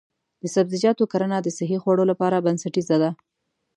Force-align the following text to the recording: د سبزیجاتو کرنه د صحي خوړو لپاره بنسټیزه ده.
د 0.41 0.43
سبزیجاتو 0.55 1.03
کرنه 1.11 1.37
د 1.41 1.47
صحي 1.57 1.77
خوړو 1.83 2.03
لپاره 2.11 2.43
بنسټیزه 2.45 2.97
ده. 3.03 3.11